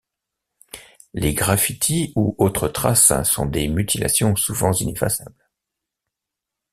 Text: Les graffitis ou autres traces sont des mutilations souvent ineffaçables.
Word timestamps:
Les 1.13 1.35
graffitis 1.35 2.11
ou 2.15 2.33
autres 2.39 2.67
traces 2.67 3.13
sont 3.21 3.45
des 3.45 3.67
mutilations 3.67 4.35
souvent 4.35 4.73
ineffaçables. 4.73 5.47